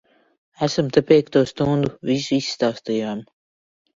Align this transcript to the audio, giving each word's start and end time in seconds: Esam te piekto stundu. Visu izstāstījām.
Esam 0.67 0.87
te 0.95 1.03
piekto 1.09 1.43
stundu. 1.51 1.91
Visu 2.11 2.39
izstāstījām. 2.39 3.21